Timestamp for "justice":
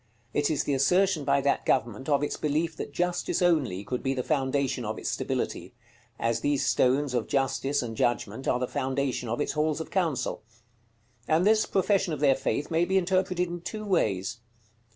2.91-3.39, 7.27-7.83